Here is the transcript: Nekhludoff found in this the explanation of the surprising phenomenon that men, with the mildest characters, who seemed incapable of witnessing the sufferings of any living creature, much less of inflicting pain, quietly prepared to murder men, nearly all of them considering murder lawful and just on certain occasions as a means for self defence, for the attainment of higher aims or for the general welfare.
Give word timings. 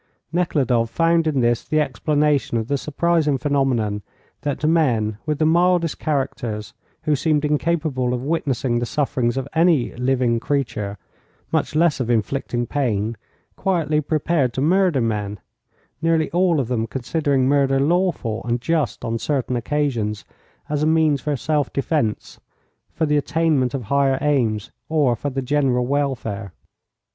Nekhludoff 0.33 0.89
found 0.89 1.27
in 1.27 1.41
this 1.41 1.63
the 1.63 1.79
explanation 1.79 2.57
of 2.57 2.67
the 2.69 2.77
surprising 2.79 3.37
phenomenon 3.37 4.01
that 4.41 4.65
men, 4.65 5.19
with 5.27 5.37
the 5.37 5.45
mildest 5.45 5.99
characters, 5.99 6.73
who 7.03 7.15
seemed 7.15 7.45
incapable 7.45 8.11
of 8.11 8.23
witnessing 8.23 8.79
the 8.79 8.87
sufferings 8.87 9.37
of 9.37 9.47
any 9.53 9.93
living 9.97 10.39
creature, 10.39 10.97
much 11.51 11.75
less 11.75 11.99
of 11.99 12.09
inflicting 12.09 12.65
pain, 12.65 13.15
quietly 13.55 14.01
prepared 14.01 14.53
to 14.55 14.59
murder 14.61 15.01
men, 15.01 15.39
nearly 16.01 16.31
all 16.31 16.59
of 16.59 16.67
them 16.67 16.87
considering 16.87 17.47
murder 17.47 17.79
lawful 17.79 18.43
and 18.45 18.59
just 18.59 19.05
on 19.05 19.19
certain 19.19 19.55
occasions 19.55 20.25
as 20.67 20.81
a 20.81 20.87
means 20.87 21.21
for 21.21 21.35
self 21.35 21.71
defence, 21.71 22.39
for 22.91 23.05
the 23.05 23.17
attainment 23.17 23.75
of 23.75 23.83
higher 23.83 24.17
aims 24.19 24.71
or 24.89 25.15
for 25.15 25.29
the 25.29 25.43
general 25.43 25.85
welfare. 25.85 26.53